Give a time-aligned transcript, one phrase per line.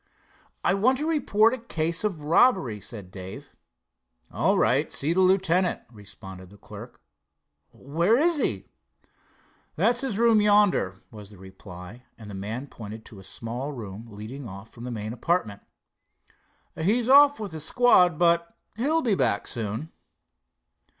[0.63, 3.51] "I want to report a case of robbery," said Dave.
[4.31, 7.01] "All right, see the lieutenant," responded the clerk.
[7.71, 8.65] "Where is he?"
[9.75, 14.07] "That's his room yonder," was the reply, and the man pointed to a small room
[14.09, 15.61] leading off from the main apartment.
[16.75, 19.91] "He's off with a squad, but he'll be back soon."